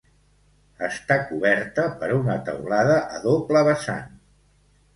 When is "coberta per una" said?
1.31-2.39